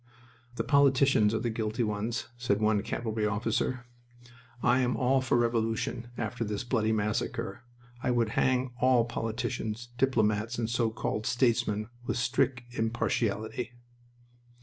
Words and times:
"The 0.55 0.63
politicians 0.63 1.31
are 1.31 1.37
the 1.41 1.51
guilty 1.51 1.83
ones," 1.83 2.25
said 2.35 2.59
one 2.59 2.81
cavalry 2.81 3.27
officer. 3.27 3.85
"I 4.63 4.79
am 4.79 4.97
all 4.97 5.21
for 5.21 5.37
revolution 5.37 6.07
after 6.17 6.43
this 6.43 6.63
bloody 6.63 6.91
massacre. 6.91 7.61
I 8.01 8.09
would 8.09 8.29
hang 8.29 8.71
all 8.81 9.05
politicians, 9.05 9.89
diplomats, 9.99 10.57
and 10.57 10.67
so 10.67 10.89
called 10.89 11.27
statesmen 11.27 11.87
with 12.07 12.17
strict 12.17 12.63
impartiality." 12.79 13.73